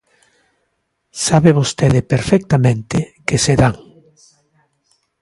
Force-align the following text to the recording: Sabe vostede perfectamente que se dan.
Sabe 1.25 1.51
vostede 1.59 1.99
perfectamente 2.13 2.97
que 3.27 3.37
se 3.45 3.53
dan. 3.61 3.75